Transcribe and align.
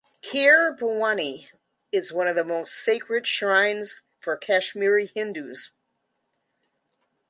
Kheer 0.23 0.75
Bhawani 0.75 1.49
is 1.91 2.11
one 2.11 2.25
of 2.25 2.35
the 2.35 2.43
most 2.43 2.73
sacred 2.73 3.27
shrines 3.27 3.99
for 4.19 4.35
Kashmiri 4.35 5.11
Hindus. 5.13 5.69